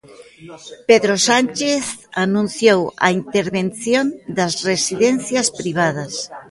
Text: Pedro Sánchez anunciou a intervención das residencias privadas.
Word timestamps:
Pedro 0.89 1.15
Sánchez 1.29 1.85
anunciou 2.25 2.81
a 3.07 3.09
intervención 3.21 4.05
das 4.37 4.53
residencias 4.69 5.47
privadas. 5.59 6.13